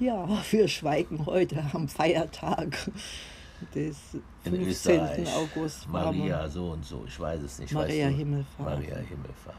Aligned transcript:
Ja, 0.00 0.26
wir 0.50 0.66
schweigen 0.66 1.26
heute 1.26 1.62
am 1.74 1.86
Feiertag 1.86 2.90
des 3.74 4.14
In 4.44 4.54
15. 4.54 4.68
Österreich. 4.68 5.36
August. 5.36 5.88
Maria 5.90 6.48
so 6.48 6.70
und 6.70 6.84
so, 6.84 7.04
ich 7.06 7.20
weiß 7.20 7.42
es 7.42 7.58
nicht. 7.58 7.72
Maria 7.74 8.06
weißt 8.06 8.14
du? 8.14 8.18
Himmelfahrt. 8.18 8.68
Maria 8.68 8.96
Himmelfahrt. 8.96 9.56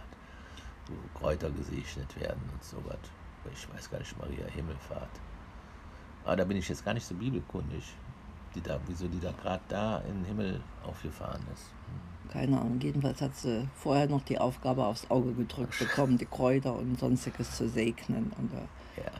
Wo 0.88 1.19
Kräuter 1.19 1.51
gesegnet 1.51 2.19
werden 2.19 2.41
und 2.51 2.63
so 2.63 2.77
was. 2.88 2.97
Ich 3.54 3.71
weiß 3.71 3.91
gar 3.91 3.99
nicht, 3.99 4.17
Maria 4.17 4.47
Himmelfahrt. 4.47 5.12
Aber 6.26 6.35
da 6.35 6.44
bin 6.44 6.58
ich 6.58 6.67
jetzt 6.67 6.83
gar 6.83 6.96
nicht 6.96 7.05
so 7.05 7.13
bibelkundig. 7.13 7.83
Die 8.55 8.62
da, 8.62 8.79
wieso 8.87 9.08
die 9.08 9.19
da 9.19 9.31
gerade 9.31 9.62
da 9.69 9.99
in 9.99 10.15
den 10.15 10.26
Himmel 10.26 10.62
aufgefahren 10.83 11.42
ist. 11.53 11.65
Keine 12.33 12.60
Ahnung, 12.60 12.79
jedenfalls 12.81 13.21
hat 13.21 13.35
sie 13.35 13.67
vorher 13.76 14.08
noch 14.08 14.23
die 14.23 14.39
Aufgabe 14.39 14.85
aufs 14.85 15.10
Auge 15.10 15.33
gedrückt 15.33 15.78
bekommen, 15.78 16.17
die 16.17 16.26
Kräuter 16.26 16.76
und 16.76 16.99
sonstiges 16.99 17.55
zu 17.55 17.70
segnen. 17.70 18.31
Und 18.38 18.52
äh, 18.53 19.03
Ja. 19.03 19.12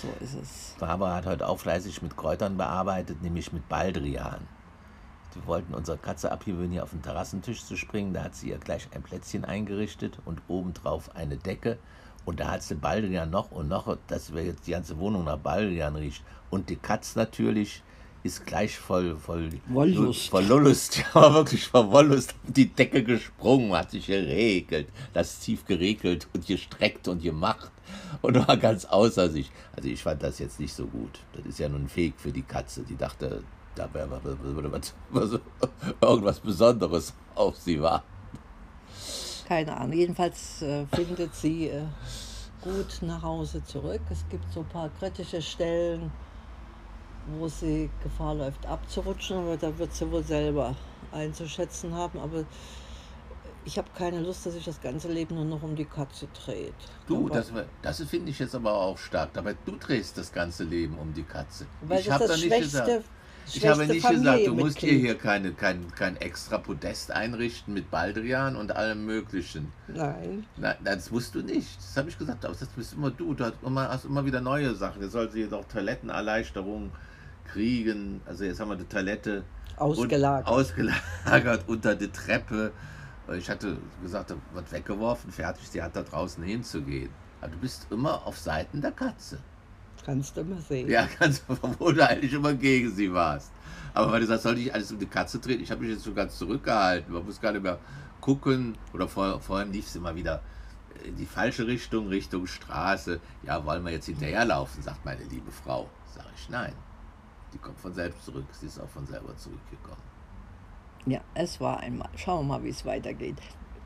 So 0.00 0.08
ist 0.20 0.34
es. 0.34 0.76
Barbara 0.78 1.16
hat 1.16 1.26
heute 1.26 1.48
auch 1.48 1.58
fleißig 1.58 2.02
mit 2.02 2.16
Kräutern 2.16 2.56
bearbeitet, 2.56 3.22
nämlich 3.22 3.52
mit 3.52 3.68
Baldrian. 3.68 4.46
Wir 5.34 5.46
wollten 5.46 5.74
unsere 5.74 5.98
Katze 5.98 6.30
abgewöhnen, 6.30 6.72
hier 6.72 6.84
auf 6.84 6.90
den 6.90 7.02
Terrassentisch 7.02 7.64
zu 7.64 7.76
springen. 7.76 8.14
Da 8.14 8.22
hat 8.22 8.36
sie 8.36 8.50
ihr 8.50 8.58
gleich 8.58 8.88
ein 8.94 9.02
Plätzchen 9.02 9.44
eingerichtet 9.44 10.18
und 10.24 10.42
obendrauf 10.46 11.14
eine 11.16 11.36
Decke. 11.36 11.78
Und 12.24 12.40
da 12.40 12.52
hat 12.52 12.62
sie 12.62 12.76
Baldrian 12.76 13.30
noch 13.30 13.50
und 13.50 13.68
noch, 13.68 13.96
dass 14.06 14.32
wir 14.32 14.44
jetzt 14.44 14.66
die 14.66 14.70
ganze 14.70 14.98
Wohnung 14.98 15.24
nach 15.24 15.38
Baldrian 15.38 15.96
riecht. 15.96 16.22
Und 16.50 16.70
die 16.70 16.76
Katz 16.76 17.16
natürlich 17.16 17.82
ist 18.24 18.46
gleich 18.46 18.78
voll, 18.78 19.16
voll 19.16 19.50
Wollust. 19.68 20.30
Voll 20.30 20.48
Wollust, 20.48 20.96
ja, 20.98 21.04
aber 21.12 21.34
wirklich 21.34 21.68
voll 21.68 21.90
Wollust 21.90 22.30
auf 22.30 22.52
die 22.52 22.68
Decke 22.68 23.04
gesprungen, 23.04 23.72
hat 23.72 23.90
sich 23.90 24.06
geregelt, 24.06 24.88
das 25.12 25.38
tief 25.40 25.66
geregelt 25.66 26.26
und 26.32 26.46
gestreckt 26.46 27.06
und 27.06 27.22
gemacht 27.22 27.70
und 28.22 28.48
war 28.48 28.56
ganz 28.56 28.86
außer 28.86 29.28
sich. 29.28 29.50
Also 29.76 29.88
ich 29.90 30.02
fand 30.02 30.22
das 30.22 30.38
jetzt 30.38 30.58
nicht 30.58 30.72
so 30.72 30.86
gut. 30.86 31.20
Das 31.34 31.44
ist 31.44 31.58
ja 31.58 31.68
nun 31.68 31.84
ein 31.84 31.88
Fake 31.88 32.14
für 32.16 32.32
die 32.32 32.42
Katze. 32.42 32.82
Die 32.82 32.96
dachte, 32.96 33.42
da 33.74 33.92
würde 33.92 34.72
was, 34.72 34.94
was, 35.10 35.40
irgendwas 36.00 36.40
Besonderes 36.40 37.12
auf 37.34 37.56
sie 37.56 37.80
war. 37.80 38.02
Keine 39.46 39.76
Ahnung. 39.76 39.92
Jedenfalls 39.92 40.62
äh, 40.62 40.86
findet 40.86 41.34
sie 41.34 41.68
äh, 41.68 41.82
gut 42.62 43.02
nach 43.02 43.22
Hause 43.22 43.62
zurück. 43.64 44.00
Es 44.10 44.24
gibt 44.30 44.50
so 44.50 44.60
ein 44.60 44.68
paar 44.68 44.88
kritische 44.98 45.42
Stellen, 45.42 46.10
wo 47.38 47.48
sie 47.48 47.90
Gefahr 48.02 48.34
läuft 48.34 48.66
abzurutschen, 48.66 49.38
aber 49.38 49.56
da 49.56 49.76
wird 49.78 49.94
sie 49.94 50.10
wohl 50.10 50.22
selber 50.22 50.74
einzuschätzen 51.12 51.94
haben. 51.94 52.18
Aber 52.18 52.44
ich 53.64 53.78
habe 53.78 53.88
keine 53.96 54.20
Lust, 54.20 54.44
dass 54.44 54.54
sich 54.54 54.64
das 54.64 54.80
ganze 54.80 55.08
Leben 55.10 55.34
nur 55.34 55.44
noch 55.44 55.62
um 55.62 55.74
die 55.74 55.84
Katze 55.86 56.28
dreht. 56.44 56.74
Du, 57.06 57.26
Aber- 57.26 57.34
das, 57.34 57.52
das 57.82 58.02
finde 58.08 58.30
ich 58.30 58.38
jetzt 58.38 58.54
aber 58.54 58.74
auch 58.74 58.98
stark. 58.98 59.30
Aber 59.36 59.54
du 59.54 59.76
drehst 59.76 60.18
das 60.18 60.32
ganze 60.32 60.64
Leben 60.64 60.98
um 60.98 61.14
die 61.14 61.22
Katze. 61.22 61.66
weil 61.82 62.00
ich 62.00 62.10
habe 62.10 62.26
da 62.26 62.36
nicht 62.36 62.58
gesagt. 62.58 63.04
Ich 63.52 63.66
habe 63.66 63.86
nicht 63.86 64.08
gesagt, 64.08 64.46
du 64.46 64.54
musst 64.54 64.80
dir 64.80 64.94
hier 64.94 65.18
keine, 65.18 65.52
kein, 65.52 65.90
kein 65.94 66.16
extra 66.16 66.56
Podest 66.56 67.10
einrichten 67.10 67.74
mit 67.74 67.90
Baldrian 67.90 68.56
und 68.56 68.74
allem 68.74 69.04
Möglichen. 69.04 69.70
Nein. 69.86 70.46
Nein, 70.56 70.76
das 70.82 71.10
musst 71.10 71.34
du 71.34 71.42
nicht. 71.42 71.76
Das 71.76 71.94
habe 71.98 72.08
ich 72.08 72.16
gesagt, 72.16 72.44
aber 72.46 72.54
das 72.54 72.68
bist 72.68 72.94
immer 72.94 73.10
du. 73.10 73.34
Du 73.34 73.44
hast 73.44 73.54
immer, 73.62 73.88
hast 73.88 74.06
immer 74.06 74.24
wieder 74.24 74.40
neue 74.40 74.74
Sachen. 74.74 75.02
Jetzt 75.02 75.12
soll 75.12 75.30
sie 75.30 75.40
jetzt 75.40 75.52
auch 75.52 75.66
Toilettenerleichterung 75.66 76.90
kriegen. 77.54 78.20
Also 78.26 78.44
jetzt 78.44 78.60
haben 78.60 78.68
wir 78.68 78.76
die 78.76 78.84
Toilette 78.84 79.44
Ausgelagert. 79.76 80.46
Und, 80.46 80.54
ausgelagert 80.54 81.64
unter 81.68 81.94
die 81.94 82.08
Treppe. 82.08 82.72
Ich 83.32 83.48
hatte 83.48 83.78
gesagt, 84.02 84.30
da 84.30 84.36
wird 84.52 84.70
weggeworfen, 84.70 85.32
fertig, 85.32 85.66
sie 85.68 85.82
hat 85.82 85.96
da 85.96 86.02
draußen 86.02 86.44
hinzugehen. 86.44 87.10
Aber 87.40 87.50
du 87.50 87.58
bist 87.58 87.86
immer 87.90 88.26
auf 88.26 88.38
Seiten 88.38 88.80
der 88.80 88.92
Katze. 88.92 89.38
Kannst 90.04 90.36
du 90.36 90.44
mal 90.44 90.60
sehen. 90.60 90.88
Ja, 90.88 91.08
ganz, 91.18 91.42
obwohl 91.48 91.94
du 91.94 92.06
eigentlich 92.06 92.32
immer 92.32 92.52
gegen 92.52 92.94
sie 92.94 93.12
warst. 93.12 93.50
Aber 93.94 94.12
weil 94.12 94.20
du 94.20 94.26
sagst, 94.26 94.42
soll 94.42 94.58
ich 94.58 94.72
alles 94.72 94.92
um 94.92 94.98
die 94.98 95.06
Katze 95.06 95.38
drehen? 95.38 95.60
Ich 95.60 95.70
habe 95.70 95.80
mich 95.80 95.90
jetzt 95.90 96.04
schon 96.04 96.14
ganz 96.14 96.36
zurückgehalten. 96.36 97.12
Man 97.12 97.24
muss 97.24 97.40
gar 97.40 97.52
nicht 97.52 97.62
mehr 97.62 97.78
gucken. 98.20 98.76
Oder 98.92 99.08
vor, 99.08 99.40
vorhin 99.40 99.72
lief 99.72 99.86
es 99.86 99.96
immer 99.96 100.14
wieder 100.14 100.42
in 101.04 101.16
die 101.16 101.26
falsche 101.26 101.66
Richtung, 101.66 102.08
Richtung 102.08 102.46
Straße. 102.46 103.20
Ja, 103.44 103.64
wollen 103.64 103.84
wir 103.84 103.92
jetzt 103.92 104.06
hinterherlaufen, 104.06 104.82
sagt 104.82 105.04
meine 105.04 105.24
liebe 105.24 105.50
Frau. 105.50 105.88
Sag 106.14 106.26
ich, 106.36 106.50
nein. 106.50 106.74
Die 107.54 107.58
kommt 107.58 107.78
von 107.80 107.94
selbst 107.94 108.24
zurück. 108.24 108.44
Sie 108.52 108.66
ist 108.66 108.78
auch 108.80 108.88
von 108.88 109.06
selber 109.06 109.34
zurückgekommen. 109.36 110.02
Ja, 111.06 111.20
es 111.34 111.60
war 111.60 111.78
einmal. 111.80 112.08
Schauen 112.16 112.46
wir 112.46 112.54
mal, 112.58 112.64
wie 112.64 112.70
es 112.70 112.84
weitergeht. 112.84 113.36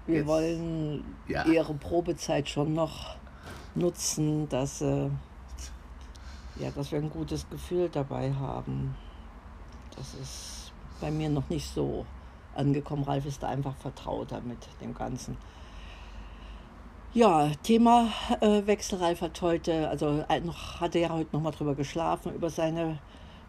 Wir 0.06 0.16
Jetzt- 0.18 0.26
wollen 0.26 1.04
Ja. 1.28 1.44
ihre 1.44 1.74
Probezeit 1.74 2.48
schon 2.48 2.72
noch 2.74 3.16
nutzen, 3.74 4.48
dass, 4.48 4.80
äh, 4.80 5.10
ja, 6.56 6.70
dass 6.74 6.90
wir 6.92 6.98
ein 6.98 7.10
gutes 7.10 7.48
Gefühl 7.50 7.88
dabei 7.90 8.32
haben. 8.32 8.94
Das 9.96 10.14
ist 10.14 10.72
bei 11.00 11.10
mir 11.10 11.28
noch 11.28 11.48
nicht 11.50 11.68
so 11.72 12.06
angekommen. 12.54 13.04
Ralf 13.04 13.26
ist 13.26 13.42
da 13.42 13.48
einfach 13.48 13.76
vertrauter 13.76 14.40
mit 14.40 14.58
dem 14.80 14.94
Ganzen. 14.94 15.36
Ja, 17.14 17.50
Thema 17.62 18.08
äh, 18.40 18.66
Wechsel. 18.66 18.98
Ralf 18.98 19.20
hat 19.22 19.40
heute, 19.42 19.88
also 19.88 20.24
äh, 20.28 20.40
noch, 20.40 20.80
hatte 20.80 20.98
ja 20.98 21.08
heute 21.10 21.30
noch 21.32 21.42
mal 21.42 21.50
drüber 21.50 21.74
geschlafen, 21.74 22.34
über 22.34 22.50
seine 22.50 22.98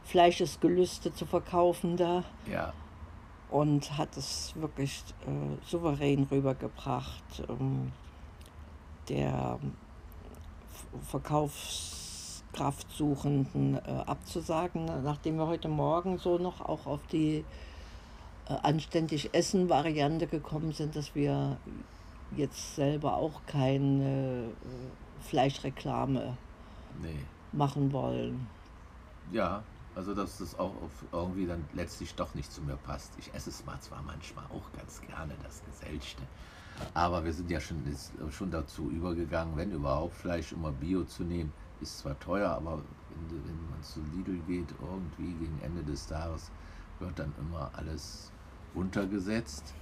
Fleischesgelüste 0.05 1.13
zu 1.13 1.25
verkaufen 1.25 1.97
da 1.97 2.23
Ja, 2.51 2.73
und 3.49 3.97
hat 3.97 4.15
es 4.17 4.53
wirklich 4.55 5.03
äh, 5.25 5.57
souverän 5.65 6.27
rübergebracht, 6.31 7.43
ähm, 7.49 7.91
der 9.07 9.59
F- 10.71 10.88
Verkaufskraftsuchenden 11.09 13.75
äh, 13.75 14.03
abzusagen, 14.05 14.85
nachdem 15.03 15.38
wir 15.38 15.47
heute 15.47 15.67
Morgen 15.67 16.17
so 16.17 16.38
noch 16.38 16.61
auch 16.61 16.85
auf 16.85 17.05
die 17.07 17.43
äh, 18.47 18.53
anständig 18.63 19.33
Essen-Variante 19.33 20.27
gekommen 20.27 20.71
sind, 20.73 20.95
dass 20.95 21.15
wir 21.15 21.57
jetzt 22.35 22.75
selber 22.75 23.17
auch 23.17 23.41
keine 23.47 24.45
äh, 24.45 24.49
Fleischreklame 25.21 26.38
nee. 27.01 27.25
machen 27.51 27.91
wollen. 27.91 28.47
Ja, 29.31 29.63
also 29.99 30.13
dass 30.13 30.37
das 30.37 30.57
auch 30.57 30.73
irgendwie 31.11 31.45
dann 31.45 31.65
letztlich 31.73 32.15
doch 32.15 32.33
nicht 32.33 32.53
zu 32.53 32.61
mir 32.61 32.77
passt. 32.77 33.11
Ich 33.19 33.33
esse 33.33 33.49
es 33.49 33.65
mal 33.65 33.77
zwar 33.81 34.01
manchmal 34.01 34.45
auch 34.45 34.71
ganz 34.71 35.01
gerne, 35.01 35.35
das 35.43 35.61
Gesellschte. 35.65 36.23
Aber 36.93 37.25
wir 37.25 37.33
sind 37.33 37.51
ja 37.51 37.59
schon, 37.59 37.85
ist 37.85 38.13
schon 38.31 38.49
dazu 38.49 38.89
übergegangen, 38.89 39.57
wenn 39.57 39.73
überhaupt 39.73 40.15
Fleisch 40.15 40.53
immer 40.53 40.71
Bio 40.71 41.03
zu 41.03 41.25
nehmen. 41.25 41.51
Ist 41.81 41.99
zwar 41.99 42.17
teuer, 42.17 42.49
aber 42.49 42.77
wenn, 42.77 43.43
wenn 43.45 43.69
man 43.69 43.83
zu 43.83 43.99
Lidl 44.15 44.39
geht, 44.47 44.73
irgendwie 44.81 45.33
gegen 45.33 45.59
Ende 45.61 45.83
des 45.83 46.07
Tages, 46.07 46.49
wird 46.99 47.19
dann 47.19 47.33
immer 47.38 47.69
alles 47.73 48.31
runtergesetzt. 48.75 49.73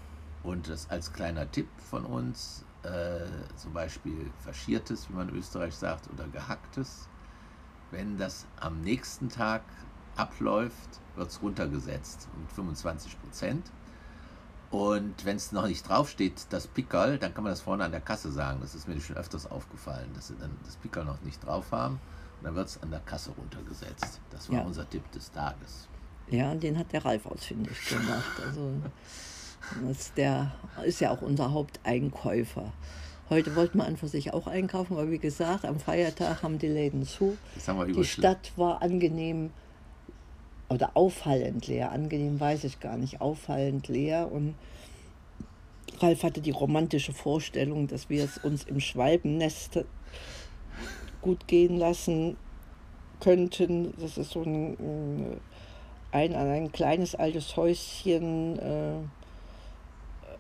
Und 0.42 0.68
das 0.68 0.90
als 0.90 1.14
kleiner 1.14 1.52
Tipp 1.52 1.68
von 1.78 2.04
uns, 2.06 2.66
äh, 2.82 3.28
zum 3.56 3.72
Beispiel 3.72 4.32
faschiertes, 4.40 5.10
wie 5.10 5.14
man 5.14 5.30
in 5.30 5.36
Österreich 5.36 5.76
sagt, 5.76 6.10
oder 6.12 6.28
gehacktes, 6.28 7.08
wenn 7.92 8.18
das 8.18 8.46
am 8.60 8.82
nächsten 8.82 9.30
Tag 9.30 9.62
abläuft, 10.20 11.00
wird 11.16 11.30
es 11.30 11.42
runtergesetzt 11.42 12.28
um 12.36 12.48
25 12.56 13.20
Prozent. 13.22 13.66
Und 14.70 15.24
wenn 15.26 15.38
es 15.38 15.52
noch 15.54 15.66
nicht 15.66 15.88
draufsteht, 15.88 16.48
das 16.50 16.68
Pickerl, 16.68 17.18
dann 17.18 17.34
kann 17.34 17.44
man 17.46 17.52
das 17.54 17.62
vorne 17.62 17.86
an 17.86 17.92
der 17.92 18.02
Kasse 18.02 18.32
sagen. 18.32 18.60
Das 18.62 18.76
ist 18.76 18.88
mir 18.88 19.00
schon 19.00 19.16
öfters 19.16 19.50
aufgefallen, 19.50 20.10
dass 20.14 20.28
sie 20.28 20.36
dann 20.40 20.52
das 20.66 20.76
Pickerl 20.76 21.06
noch 21.06 21.22
nicht 21.22 21.46
drauf 21.46 21.72
haben. 21.72 22.00
Und 22.40 22.46
dann 22.46 22.56
wird 22.56 22.68
es 22.68 22.82
an 22.84 22.92
der 22.92 23.00
Kasse 23.00 23.32
runtergesetzt. 23.32 24.20
Das 24.30 24.50
war 24.50 24.58
Ja. 24.60 24.64
unser 24.66 24.88
Tipp 24.90 25.10
des 25.14 25.32
Tages. 25.32 25.88
Ja, 26.30 26.52
und 26.52 26.62
den 26.62 26.78
hat 26.78 26.92
der 26.92 27.06
Ralf 27.06 27.26
ausfindig 27.26 27.78
gemacht. 27.88 28.42
Also 28.46 28.74
das, 29.88 30.14
der 30.16 30.52
ist 30.86 31.00
ja 31.00 31.12
auch 31.12 31.22
unser 31.22 31.52
Haupteinkäufer. 31.54 32.74
Heute 33.30 33.56
wollten 33.56 33.78
wir 33.78 33.86
an 33.86 33.96
für 33.98 34.08
sich 34.10 34.34
auch 34.34 34.48
einkaufen, 34.48 34.94
aber 34.98 35.10
wie 35.10 35.18
gesagt, 35.18 35.66
am 35.66 35.80
Feiertag 35.80 36.44
haben 36.44 36.60
die 36.60 36.68
Läden 36.68 37.06
zu. 37.06 37.38
Die 37.88 38.04
Stadt 38.04 38.52
war 38.58 38.82
angenehm 38.82 39.52
oder 40.70 40.92
auffallend 40.96 41.68
leer. 41.68 41.92
Angenehm 41.92 42.40
weiß 42.40 42.64
ich 42.64 42.80
gar 42.80 42.98
nicht, 42.98 43.22
auffallend 43.22 43.88
leer. 43.88 44.32
Und 44.32 44.56
Ralf 46.00 46.24
hatte 46.24 46.42
die 46.42 46.52
romantische 46.52 47.14
Vorstellung, 47.14 47.88
dass 47.88 48.10
wir 48.10 48.24
es 48.24 48.38
uns 48.38 48.64
im 48.64 48.80
Schwalbennest 48.80 49.86
gut 51.22 51.48
gehen 51.48 51.78
lassen 51.78 52.38
könnten. 53.20 53.94
Das 54.00 54.18
ist 54.18 54.32
so 54.32 54.44
ein, 54.44 55.40
ein, 56.12 56.36
ein 56.36 56.72
kleines 56.72 57.16
altes 57.16 57.56
Häuschen 57.58 58.60
äh, 58.60 58.98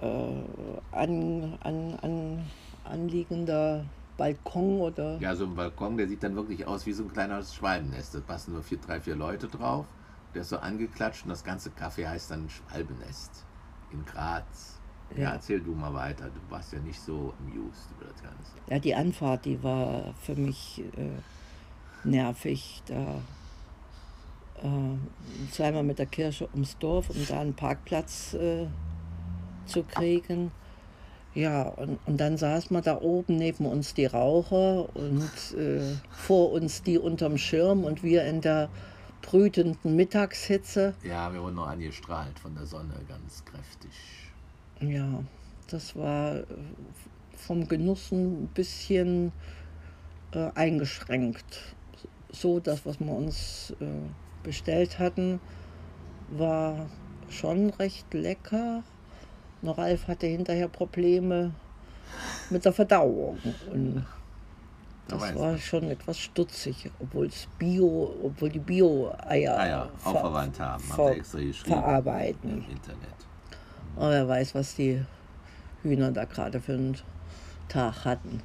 äh, 0.02 0.44
an, 0.92 1.58
an, 1.62 2.00
an 2.02 2.46
anliegender 2.84 3.86
Balkon 4.18 4.82
oder 4.82 5.18
Ja, 5.20 5.36
so 5.36 5.46
ein 5.46 5.56
Balkon, 5.56 5.98
der 5.98 6.08
sieht 6.08 6.24
dann 6.24 6.36
wirklich 6.36 6.66
aus 6.66 6.86
wie 6.86 6.94
so 6.94 7.04
ein 7.04 7.12
kleines 7.12 7.54
Schwalbennest. 7.54 8.16
Da 8.16 8.20
passen 8.20 8.54
nur 8.54 8.64
vier, 8.64 8.80
drei, 8.80 9.00
vier 9.00 9.16
Leute 9.16 9.48
drauf. 9.48 9.86
Der 10.34 10.42
ist 10.42 10.50
so 10.50 10.58
angeklatscht 10.58 11.24
und 11.24 11.30
das 11.30 11.44
ganze 11.44 11.70
Café 11.70 12.08
heißt 12.08 12.32
dann 12.32 12.50
Schwalbennest 12.50 13.46
in 13.92 14.06
Graz. 14.06 14.80
Ja. 15.16 15.24
Ja. 15.24 15.32
erzähl 15.34 15.62
du 15.62 15.72
mal 15.74 15.94
weiter. 15.94 16.26
Du 16.26 16.52
warst 16.52 16.74
ja 16.74 16.80
nicht 16.80 17.00
so 17.00 17.34
amused 17.40 17.90
über 17.98 18.12
das 18.12 18.22
Ganze. 18.22 18.52
Ja, 18.70 18.80
die 18.80 18.94
Anfahrt, 18.94 19.46
die 19.46 19.62
war 19.64 20.14
für 20.22 20.36
mich 20.36 20.84
äh, 20.98 22.08
nervig, 22.08 22.84
da 22.88 23.22
äh, 24.64 25.52
zweimal 25.52 25.84
mit 25.84 26.00
der 26.00 26.08
Kirche 26.08 26.50
ums 26.54 26.78
Dorf, 26.78 27.10
um 27.10 27.26
da 27.28 27.40
einen 27.40 27.54
Parkplatz 27.54 28.34
äh, 28.34 28.68
zu 29.66 29.84
kriegen. 29.84 30.52
Ja, 31.34 31.64
und, 31.64 32.00
und 32.06 32.18
dann 32.18 32.38
saß 32.38 32.72
man 32.72 32.82
da 32.82 33.00
oben 33.00 33.38
neben 33.38 33.66
uns 33.66 33.94
die 33.94 34.08
Raucher 34.08 34.96
und 34.96 35.56
äh, 35.56 35.96
vor 36.10 36.52
uns 36.52 36.82
die 36.82 36.98
unterm 36.98 37.38
Schirm 37.38 37.84
und 37.84 38.02
wir 38.02 38.24
in 38.24 38.42
der 38.42 38.70
brütenden 39.22 39.96
Mittagshitze. 39.96 40.94
Ja, 41.04 41.32
wir 41.34 41.42
wurden 41.42 41.56
noch 41.56 41.68
angestrahlt 41.68 42.40
von 42.40 42.56
der 42.56 42.66
Sonne, 42.66 42.94
ganz 43.08 43.44
kräftig. 43.46 43.92
Ja, 44.80 45.24
das 45.70 45.96
war 45.96 46.38
äh, 46.38 46.46
vom 47.36 47.68
Genuss 47.68 48.12
ein 48.12 48.48
bisschen 48.54 49.32
äh, 50.32 50.50
eingeschränkt. 50.56 51.76
So, 52.32 52.60
das, 52.60 52.86
was 52.86 53.00
wir 53.00 53.12
uns 53.12 53.74
äh, 53.80 53.86
bestellt 54.44 55.00
hatten, 55.00 55.40
war 56.30 56.88
schon 57.30 57.70
recht 57.72 58.14
lecker. 58.14 58.84
Nur 59.62 59.78
Ralf 59.78 60.08
hatte 60.08 60.28
hinterher 60.28 60.68
Probleme 60.68 61.54
mit 62.50 62.66
der 62.66 62.74
Verdauung. 62.74 63.38
Und 63.72 64.06
das 65.08 65.36
war 65.36 65.58
schon 65.58 65.90
etwas 65.90 66.20
stutzig, 66.20 66.90
obwohl 67.00 67.28
es 67.28 67.48
Bio, 67.58 68.14
obwohl 68.24 68.50
die 68.50 68.60
Bio-Eier 68.60 69.58
ah 69.58 69.90
auch 70.04 70.14
ver 70.14 70.20
verwandt 70.20 70.60
haben, 70.60 70.84
ver 70.84 71.16
extra 71.16 71.40
verarbeiten. 71.64 72.50
Im 72.50 72.72
Internet. 72.72 73.18
Aber 73.96 74.12
wer 74.12 74.28
weiß, 74.28 74.56
was 74.56 74.76
die 74.76 75.02
Hühner 75.84 76.12
da 76.12 76.26
gerade 76.26 76.60
für 76.60 76.74
einen 76.74 76.98
Tag 77.68 78.06
hatten. 78.06 78.42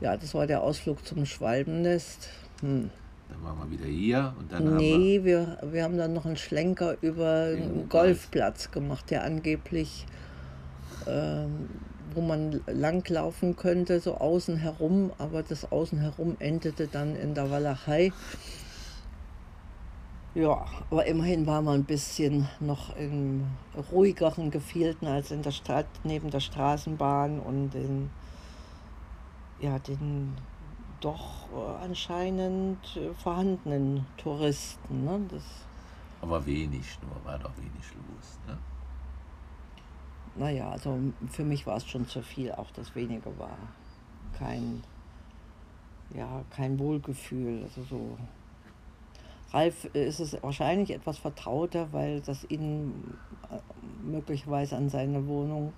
Ja, 0.00 0.16
das 0.16 0.34
war 0.34 0.46
der 0.46 0.62
Ausflug 0.62 1.04
zum 1.06 1.24
Schwalbennest. 1.24 2.28
Hm. 2.60 2.90
Dann 3.28 3.42
waren 3.42 3.58
wir 3.58 3.78
wieder 3.78 3.88
hier 3.88 4.34
und 4.38 4.52
dann 4.52 4.76
nee, 4.76 4.92
haben 4.92 5.24
wir, 5.24 5.24
wir, 5.24 5.72
wir 5.72 5.82
haben 5.82 5.96
dann 5.96 6.12
noch 6.12 6.26
einen 6.26 6.36
Schlenker 6.36 6.96
über 7.00 7.50
den 7.50 7.88
Golfplatz 7.88 8.70
gemacht, 8.70 9.10
der 9.10 9.24
angeblich, 9.24 10.06
ähm, 11.08 11.68
wo 12.14 12.20
man 12.20 12.60
langlaufen 12.66 13.56
könnte, 13.56 14.00
so 14.00 14.16
außen 14.16 14.56
herum, 14.56 15.12
aber 15.18 15.42
das 15.42 15.70
außen 15.70 15.98
herum 15.98 16.36
endete 16.38 16.88
dann 16.88 17.16
in 17.16 17.34
der 17.34 17.50
Walachei. 17.50 18.12
Ja, 20.34 20.66
aber 20.90 21.06
immerhin 21.06 21.46
war 21.46 21.62
man 21.62 21.80
ein 21.80 21.84
bisschen 21.84 22.46
noch 22.60 22.94
in 22.96 23.46
ruhigeren 23.90 24.50
Gefilden 24.50 25.08
als 25.08 25.30
in 25.30 25.42
der 25.42 25.50
Stadt, 25.50 25.86
neben 26.04 26.30
der 26.30 26.40
Straßenbahn 26.40 27.40
und 27.40 27.74
in 27.74 28.10
ja, 29.60 29.78
den 29.78 30.34
doch 31.00 31.48
äh, 31.54 31.84
anscheinend 31.84 32.78
äh, 32.96 33.12
vorhandenen 33.14 34.06
Touristen. 34.16 35.04
Ne? 35.04 35.20
Das 35.30 35.44
Aber 36.20 36.44
wenig 36.44 36.98
nur, 37.02 37.24
war 37.24 37.38
doch 37.38 37.56
wenig 37.56 37.72
los. 37.94 38.38
Ne? 38.46 38.58
Naja, 40.38 40.70
also 40.70 40.98
für 41.30 41.44
mich 41.44 41.66
war 41.66 41.76
es 41.76 41.86
schon 41.86 42.06
zu 42.06 42.22
viel, 42.22 42.52
auch 42.52 42.70
das 42.72 42.94
wenige 42.94 43.38
war. 43.38 43.56
Kein, 44.38 44.82
ja, 46.14 46.44
kein 46.50 46.78
Wohlgefühl. 46.78 47.62
Also 47.62 47.82
so. 47.82 48.18
Ralf 49.52 49.86
ist 49.94 50.20
es 50.20 50.36
wahrscheinlich 50.42 50.90
etwas 50.90 51.18
vertrauter, 51.18 51.88
weil 51.92 52.20
das 52.20 52.44
ihn 52.50 53.16
äh, 53.50 53.58
möglicherweise 54.02 54.76
an 54.76 54.90
seine 54.90 55.26
Wohnung 55.26 55.72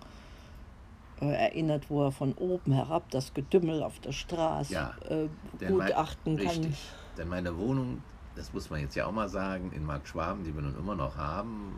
äh, 1.20 1.26
erinnert, 1.26 1.90
wo 1.90 2.04
er 2.04 2.12
von 2.12 2.32
oben 2.34 2.72
herab 2.72 3.10
das 3.10 3.34
Getümmel 3.34 3.82
auf 3.82 4.00
der 4.00 4.12
Straße 4.12 4.72
ja, 4.72 4.94
äh, 5.08 5.28
gutachten 5.66 6.34
mein, 6.34 6.44
kann. 6.44 6.56
Richtig. 6.56 6.90
Denn 7.16 7.28
meine 7.28 7.56
Wohnung, 7.56 8.02
das 8.34 8.52
muss 8.52 8.70
man 8.70 8.80
jetzt 8.80 8.94
ja 8.94 9.06
auch 9.06 9.12
mal 9.12 9.28
sagen, 9.28 9.72
in 9.72 9.84
Mark 9.84 10.08
Schwaben, 10.08 10.44
die 10.44 10.54
wir 10.54 10.62
nun 10.62 10.76
immer 10.76 10.94
noch 10.94 11.16
haben, 11.16 11.72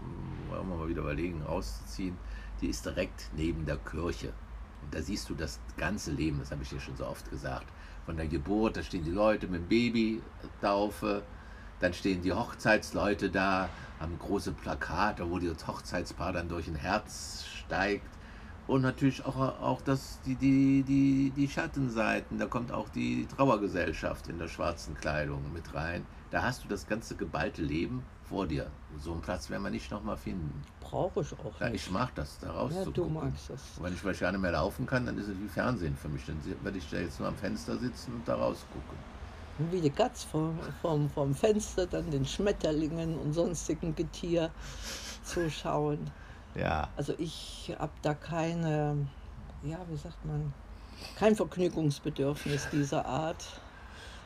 wollen 0.49 0.69
wir 0.69 0.77
mal 0.77 0.89
wieder 0.89 1.01
überlegen, 1.01 1.43
rauszuziehen, 1.43 2.17
die 2.61 2.69
ist 2.69 2.87
direkt 2.87 3.31
neben 3.37 3.67
der 3.67 3.77
Kirche. 3.77 4.33
Und 4.83 4.95
da 4.95 5.03
siehst 5.03 5.29
du 5.29 5.35
das 5.35 5.61
ganze 5.77 6.11
Leben, 6.11 6.39
das 6.39 6.51
habe 6.51 6.63
ich 6.63 6.71
dir 6.71 6.81
schon 6.81 6.97
so 6.97 7.07
oft 7.07 7.29
gesagt. 7.31 7.67
Von 8.07 8.17
der 8.17 8.27
Geburt, 8.27 8.77
da 8.77 8.83
stehen 8.83 9.05
die 9.05 9.11
Leute 9.11 9.47
mit 9.47 9.63
dem 9.63 9.69
Baby, 9.69 10.23
Taufe, 10.61 11.23
dann 11.81 11.95
stehen 11.95 12.23
die 12.23 12.33
Hochzeitsleute 12.33 13.31
da, 13.31 13.69
haben 13.99 14.19
große 14.19 14.53
Plakate, 14.53 15.31
wo 15.31 15.39
das 15.39 15.67
Hochzeitspaar 15.67 16.33
dann 16.33 16.49
durch 16.49 16.69
ein 16.69 16.75
Herz 16.75 17.45
steigt 17.65 18.20
und 18.71 18.83
natürlich 18.83 19.27
auch, 19.27 19.37
auch 19.37 19.83
das, 19.83 20.21
die, 20.25 20.37
die, 20.37 20.85
die, 20.85 21.33
die 21.35 21.49
Schattenseiten, 21.49 22.39
da 22.39 22.47
kommt 22.47 22.71
auch 22.71 22.89
die 22.89 23.27
Trauergesellschaft 23.37 24.29
in 24.29 24.39
der 24.39 24.47
schwarzen 24.47 24.95
Kleidung 24.95 25.43
mit 25.53 25.75
rein. 25.75 26.07
Da 26.31 26.45
hast 26.45 26.63
du 26.63 26.69
das 26.69 26.87
ganze 26.87 27.17
geballte 27.17 27.63
Leben 27.63 28.05
vor 28.29 28.47
dir. 28.47 28.71
So 28.97 29.11
einen 29.11 29.23
Platz 29.23 29.51
werden 29.51 29.65
wir 29.65 29.71
nicht 29.71 29.91
nochmal 29.91 30.17
finden. 30.17 30.63
Brauche 30.81 31.23
ich 31.23 31.33
auch 31.33 31.61
ja, 31.61 31.71
nicht. 31.71 31.87
Ich 31.87 31.91
mag 31.91 32.15
das, 32.15 32.39
da 32.39 32.53
rauszugucken. 32.53 33.15
Ja, 33.15 33.21
du 33.21 33.27
magst 33.27 33.51
das. 33.51 33.61
Und 33.77 33.85
wenn 33.85 33.93
ich 33.93 33.99
vielleicht 33.99 34.21
gar 34.21 34.31
nicht 34.31 34.41
mehr 34.41 34.53
laufen 34.53 34.87
kann, 34.87 35.05
dann 35.05 35.19
ist 35.19 35.27
es 35.27 35.37
wie 35.37 35.49
Fernsehen 35.49 35.97
für 35.97 36.09
mich. 36.09 36.25
Dann 36.27 36.39
werde 36.63 36.79
ich 36.79 36.89
da 36.89 36.99
jetzt 36.99 37.19
nur 37.19 37.27
am 37.27 37.37
Fenster 37.37 37.77
sitzen 37.77 38.15
und 38.15 38.29
da 38.29 38.37
rausgucken. 38.37 38.97
Wie 39.73 39.81
die 39.81 39.91
Katz 39.91 40.23
vom, 40.23 40.57
vom, 40.81 41.11
vom 41.11 41.35
Fenster, 41.35 41.87
dann 41.87 42.09
den 42.09 42.25
Schmetterlingen 42.25 43.19
und 43.19 43.33
sonstigen 43.33 43.97
Getier 43.97 44.51
zuschauen. 45.25 46.09
Ja. 46.55 46.89
Also 46.97 47.15
ich 47.19 47.75
habe 47.79 47.93
da 48.03 48.15
keine, 48.15 49.07
ja, 49.63 49.79
wie 49.89 49.97
sagt 49.97 50.25
man, 50.25 50.53
kein 51.17 51.37
Vergnügungsbedürfnis 51.37 52.69
dieser 52.71 53.07
Art. 53.07 53.45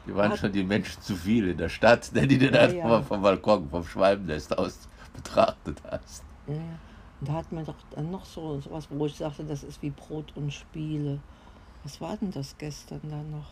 Die 0.06 0.14
waren 0.14 0.32
Hat, 0.32 0.38
schon 0.38 0.52
die 0.52 0.64
Menschen 0.64 1.00
zu 1.02 1.16
viel 1.16 1.48
in 1.48 1.58
der 1.58 1.68
Stadt, 1.68 2.12
ne, 2.12 2.26
die 2.26 2.38
du 2.38 2.46
ja, 2.46 2.52
dann 2.52 2.76
ja. 2.76 3.02
vom 3.02 3.22
Balkon, 3.22 3.68
vom 3.70 3.84
Schwalbennest 3.84 4.56
aus 4.58 4.88
betrachtet 5.14 5.80
hast. 5.90 6.24
Ja. 6.46 6.54
Und 7.20 7.28
da 7.28 7.32
hat 7.34 7.52
man 7.52 7.64
doch 7.64 7.76
dann 7.94 8.10
noch 8.10 8.24
so 8.24 8.60
was, 8.70 8.88
wo 8.90 9.06
ich 9.06 9.16
sagte, 9.16 9.44
das 9.44 9.62
ist 9.62 9.80
wie 9.82 9.90
Brot 9.90 10.32
und 10.36 10.52
Spiele. 10.52 11.20
Was 11.84 12.00
war 12.00 12.16
denn 12.16 12.30
das 12.32 12.56
gestern 12.58 13.00
dann 13.04 13.30
noch? 13.30 13.46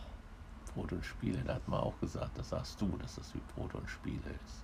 Brot 0.75 0.91
und 0.91 1.05
Spiele, 1.05 1.39
da 1.45 1.55
hat 1.55 1.67
man 1.67 1.79
auch 1.79 1.97
gesagt, 1.99 2.37
das 2.37 2.49
sagst 2.49 2.79
du, 2.81 2.87
dass 2.97 3.15
das 3.15 3.33
wie 3.33 3.41
Brot 3.55 3.73
und 3.75 3.89
Spiele 3.89 4.17
ist. 4.45 4.63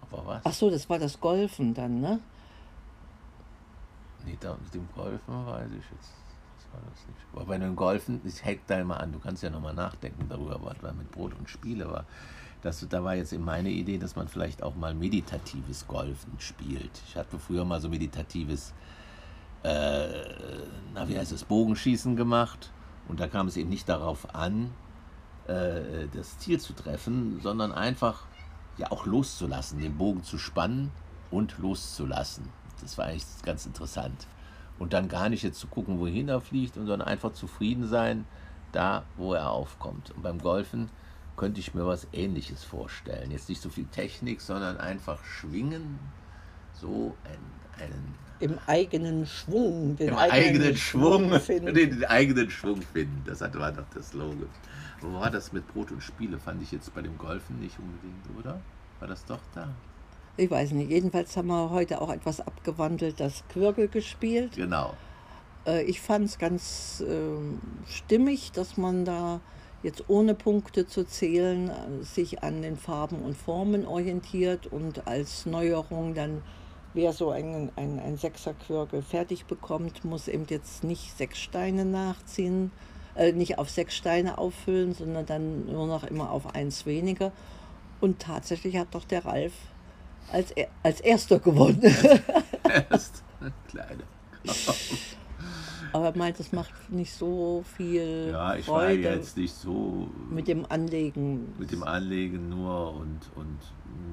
Aber 0.00 0.26
was? 0.26 0.40
Ach 0.44 0.52
so, 0.52 0.70
das 0.70 0.88
war 0.88 0.98
das 0.98 1.20
Golfen 1.20 1.74
dann, 1.74 2.00
ne? 2.00 2.20
Nee, 4.24 4.36
da 4.40 4.56
mit 4.62 4.74
dem 4.74 4.88
Golfen 4.94 5.46
weiß 5.46 5.70
ich 5.70 5.90
jetzt. 5.90 6.12
Das 6.56 6.72
war 6.72 6.80
das 6.90 7.06
nicht. 7.06 7.18
Aber 7.32 7.44
bei 7.44 7.58
dem 7.58 7.76
Golfen, 7.76 8.20
ich 8.24 8.44
hack 8.44 8.60
da 8.66 8.80
immer 8.80 9.00
an, 9.00 9.12
du 9.12 9.18
kannst 9.18 9.42
ja 9.42 9.50
nochmal 9.50 9.74
nachdenken 9.74 10.28
darüber, 10.28 10.58
was 10.62 10.76
da 10.80 10.92
mit 10.92 11.10
Brot 11.10 11.34
und 11.38 11.48
Spiele 11.48 11.90
war. 11.90 12.04
Das, 12.62 12.84
da 12.88 13.04
war 13.04 13.14
jetzt 13.14 13.32
meine 13.38 13.70
Idee, 13.70 13.98
dass 13.98 14.16
man 14.16 14.26
vielleicht 14.26 14.62
auch 14.62 14.74
mal 14.74 14.92
meditatives 14.92 15.86
Golfen 15.86 16.32
spielt. 16.38 16.90
Ich 17.06 17.16
hatte 17.16 17.38
früher 17.38 17.64
mal 17.64 17.80
so 17.80 17.88
meditatives, 17.88 18.74
äh, 19.62 20.08
na 20.94 21.08
wie 21.08 21.16
heißt 21.16 21.32
es, 21.32 21.44
Bogenschießen 21.44 22.16
gemacht. 22.16 22.72
Und 23.06 23.20
da 23.20 23.28
kam 23.28 23.46
es 23.46 23.56
eben 23.56 23.70
nicht 23.70 23.88
darauf 23.88 24.34
an, 24.34 24.72
äh, 25.46 26.08
das 26.12 26.38
Ziel 26.38 26.60
zu 26.60 26.72
treffen, 26.72 27.40
sondern 27.40 27.72
einfach 27.72 28.26
ja 28.76 28.90
auch 28.90 29.06
loszulassen, 29.06 29.78
den 29.80 29.96
Bogen 29.96 30.22
zu 30.24 30.36
spannen 30.36 30.90
und 31.30 31.58
loszulassen. 31.58 32.48
Das 32.80 32.98
war 32.98 33.06
eigentlich 33.06 33.24
ganz 33.42 33.66
interessant. 33.66 34.26
Und 34.78 34.92
dann 34.92 35.08
gar 35.08 35.28
nicht 35.28 35.42
jetzt 35.42 35.58
zu 35.58 35.66
gucken, 35.66 35.98
wohin 35.98 36.28
er 36.28 36.40
fliegt, 36.40 36.74
sondern 36.74 37.02
einfach 37.02 37.32
zufrieden 37.32 37.86
sein, 37.88 38.24
da, 38.72 39.04
wo 39.16 39.34
er 39.34 39.50
aufkommt. 39.50 40.12
Und 40.12 40.22
beim 40.22 40.38
Golfen 40.38 40.90
könnte 41.36 41.60
ich 41.60 41.74
mir 41.74 41.86
was 41.86 42.06
Ähnliches 42.12 42.64
vorstellen. 42.64 43.30
Jetzt 43.30 43.48
nicht 43.48 43.60
so 43.60 43.70
viel 43.70 43.86
Technik, 43.86 44.40
sondern 44.40 44.78
einfach 44.78 45.24
schwingen, 45.24 45.98
so 46.74 47.16
ein, 47.24 47.82
einen 47.82 48.14
im 48.40 48.58
eigenen 48.66 49.26
Schwung, 49.26 49.96
den 49.96 50.10
Im 50.10 50.16
eigenen, 50.16 50.46
eigenen 50.46 50.76
Schwung, 50.76 51.28
Schwung 51.28 51.40
finden. 51.40 51.74
Den, 51.74 52.04
eigenen 52.04 52.50
Schwung 52.50 52.82
finden. 52.82 53.22
Das 53.26 53.40
war 53.40 53.72
doch 53.72 53.84
das 53.92 54.10
Slogan. 54.10 54.48
Wo 55.00 55.12
war 55.14 55.30
das 55.30 55.52
mit 55.52 55.66
Brot 55.68 55.90
und 55.90 56.02
Spiele? 56.02 56.38
Fand 56.38 56.62
ich 56.62 56.70
jetzt 56.70 56.94
bei 56.94 57.02
dem 57.02 57.18
Golfen 57.18 57.58
nicht 57.58 57.76
unbedingt, 57.78 58.38
oder? 58.38 58.60
War 59.00 59.08
das 59.08 59.24
doch 59.24 59.40
da? 59.54 59.68
Ich 60.38 60.48
weiß 60.48 60.70
nicht. 60.70 60.88
Jedenfalls 60.88 61.36
haben 61.36 61.48
wir 61.48 61.70
heute 61.70 62.00
auch 62.00 62.10
etwas 62.10 62.40
abgewandelt, 62.40 63.18
das 63.18 63.42
Quirkel 63.48 63.88
gespielt. 63.88 64.52
Genau. 64.54 64.94
Äh, 65.66 65.82
ich 65.82 66.00
fand 66.00 66.26
es 66.26 66.38
ganz 66.38 67.02
äh, 67.06 67.90
stimmig, 67.90 68.52
dass 68.52 68.76
man 68.76 69.04
da 69.04 69.40
jetzt 69.82 70.04
ohne 70.08 70.36
Punkte 70.36 70.86
zu 70.86 71.04
zählen 71.04 71.68
äh, 71.68 72.04
sich 72.04 72.44
an 72.44 72.62
den 72.62 72.76
Farben 72.76 73.16
und 73.16 73.36
Formen 73.36 73.84
orientiert 73.84 74.68
und 74.68 75.08
als 75.08 75.44
Neuerung 75.44 76.14
dann 76.14 76.42
wer 76.94 77.12
so 77.12 77.30
ein, 77.30 77.72
ein, 77.74 77.98
ein 77.98 78.16
Sechserquirkel 78.16 79.02
fertig 79.02 79.46
bekommt, 79.46 80.04
muss 80.04 80.28
eben 80.28 80.46
jetzt 80.48 80.84
nicht 80.84 81.16
sechs 81.16 81.38
Steine 81.38 81.84
nachziehen, 81.84 82.70
äh, 83.16 83.32
nicht 83.32 83.58
auf 83.58 83.70
sechs 83.70 83.96
Steine 83.96 84.38
auffüllen, 84.38 84.94
sondern 84.94 85.26
dann 85.26 85.66
nur 85.66 85.88
noch 85.88 86.04
immer 86.04 86.30
auf 86.30 86.54
eins 86.54 86.86
weniger. 86.86 87.32
Und 88.00 88.20
tatsächlich 88.20 88.76
hat 88.76 88.94
doch 88.94 89.04
der 89.04 89.24
Ralf 89.24 89.52
als, 90.32 90.54
als 90.82 91.00
erster 91.00 91.38
gewonnen. 91.38 91.82
Erst, 92.90 93.22
kleine. 93.68 94.02
Aber 95.92 96.06
er 96.06 96.16
meint, 96.16 96.38
es 96.38 96.52
macht 96.52 96.72
nicht 96.90 97.12
so 97.12 97.64
viel 97.76 98.28
Ja, 98.30 98.54
ich 98.54 98.68
war 98.68 98.80
Freude 98.80 99.02
jetzt 99.02 99.36
nicht 99.36 99.54
so 99.54 100.10
mit 100.30 100.46
dem 100.46 100.66
Anlegen. 100.70 101.54
mit 101.58 101.72
dem 101.72 101.82
Anlegen 101.82 102.50
nur 102.50 102.94
und, 102.94 103.20
und 103.34 103.58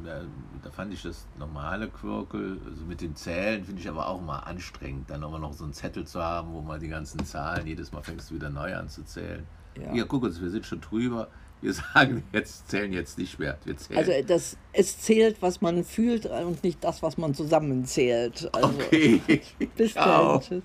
da, 0.05 0.21
da 0.63 0.71
fand 0.71 0.93
ich 0.93 1.01
das 1.03 1.27
normale 1.37 1.89
Quirkel, 1.89 2.59
also 2.65 2.85
mit 2.85 3.01
den 3.01 3.15
Zählen 3.15 3.63
finde 3.63 3.81
ich 3.81 3.89
aber 3.89 4.07
auch 4.07 4.21
mal 4.21 4.39
anstrengend, 4.39 5.09
dann 5.09 5.23
aber 5.23 5.37
noch 5.37 5.53
so 5.53 5.63
einen 5.65 5.73
Zettel 5.73 6.07
zu 6.07 6.21
haben, 6.23 6.53
wo 6.53 6.61
man 6.61 6.79
die 6.79 6.87
ganzen 6.87 7.25
Zahlen, 7.25 7.67
jedes 7.67 7.91
Mal 7.91 8.01
fängst 8.01 8.31
du 8.31 8.35
wieder 8.35 8.49
neu 8.49 8.73
an 8.75 8.87
zu 8.87 9.03
zählen. 9.03 9.45
Ja. 9.77 9.93
Ja, 9.93 10.05
guck 10.05 10.23
uns, 10.23 10.41
wir 10.41 10.49
sind 10.49 10.65
schon 10.65 10.79
drüber. 10.79 11.27
Wir 11.65 11.73
sagen 11.73 12.23
jetzt, 12.31 12.69
zählen 12.69 12.93
jetzt 12.93 13.17
nicht 13.17 13.39
mehr. 13.39 13.57
Also 13.95 14.11
das, 14.27 14.55
es 14.71 14.99
zählt, 14.99 15.41
was 15.41 15.61
man 15.61 15.83
fühlt 15.83 16.27
und 16.27 16.63
nicht 16.63 16.83
das, 16.83 17.01
was 17.01 17.17
man 17.17 17.33
zusammenzählt. 17.33 18.47
Also, 18.51 18.67
okay. 18.69 19.19
Bis 19.75 19.93
Ciao. 19.93 20.33
dann. 20.33 20.41
Tschüss. 20.41 20.63